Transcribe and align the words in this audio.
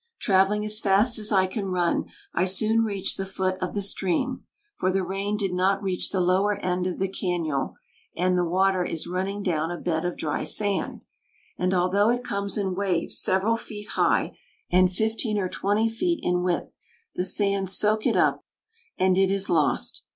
"Traveling 0.17 0.65
as 0.65 0.79
fast 0.79 1.19
as 1.19 1.31
I 1.31 1.45
can 1.45 1.67
run, 1.67 2.05
I 2.33 2.45
soon 2.45 2.83
reach 2.83 3.17
the 3.17 3.23
foot 3.27 3.61
of 3.61 3.75
the 3.75 3.83
stream, 3.83 4.43
for 4.79 4.91
the 4.91 5.03
rain 5.03 5.37
did 5.37 5.53
not 5.53 5.83
reach 5.83 6.09
the 6.09 6.19
lower 6.19 6.55
end 6.55 6.87
of 6.87 6.97
the 6.97 7.07
cañon, 7.07 7.75
and 8.17 8.35
the 8.35 8.43
water 8.43 8.83
is 8.83 9.05
running 9.05 9.43
down 9.43 9.69
a 9.69 9.77
bed 9.79 10.03
of 10.03 10.17
dry 10.17 10.43
sand; 10.43 11.01
and, 11.55 11.71
although 11.71 12.09
it 12.09 12.23
comes 12.23 12.57
in 12.57 12.73
waves 12.73 13.19
several 13.19 13.57
feet 13.57 13.89
high 13.89 14.35
and 14.71 14.91
fifteen 14.91 15.37
or 15.37 15.47
twenty 15.49 15.87
feet 15.87 16.19
in 16.23 16.41
width, 16.41 16.79
the 17.13 17.23
sands 17.23 17.77
soak 17.77 18.07
it 18.07 18.17
up, 18.17 18.43
and 18.97 19.19
it 19.19 19.29
is 19.29 19.51
lost. 19.51 20.03